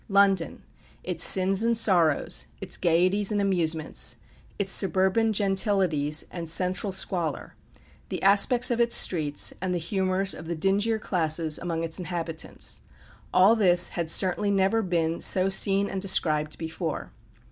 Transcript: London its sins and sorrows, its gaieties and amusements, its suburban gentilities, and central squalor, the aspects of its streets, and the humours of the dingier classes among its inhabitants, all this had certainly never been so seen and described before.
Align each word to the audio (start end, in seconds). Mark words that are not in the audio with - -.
London 0.09 0.63
its 1.03 1.23
sins 1.23 1.61
and 1.61 1.77
sorrows, 1.77 2.47
its 2.59 2.75
gaieties 2.75 3.31
and 3.31 3.39
amusements, 3.39 4.15
its 4.57 4.71
suburban 4.71 5.31
gentilities, 5.31 6.25
and 6.31 6.49
central 6.49 6.91
squalor, 6.91 7.53
the 8.09 8.19
aspects 8.23 8.71
of 8.71 8.79
its 8.81 8.95
streets, 8.95 9.53
and 9.61 9.75
the 9.75 9.77
humours 9.77 10.33
of 10.33 10.47
the 10.47 10.55
dingier 10.55 10.97
classes 10.97 11.59
among 11.59 11.83
its 11.83 11.99
inhabitants, 11.99 12.81
all 13.31 13.55
this 13.55 13.89
had 13.89 14.09
certainly 14.09 14.49
never 14.49 14.81
been 14.81 15.21
so 15.21 15.49
seen 15.49 15.87
and 15.87 16.01
described 16.01 16.57
before. 16.57 17.11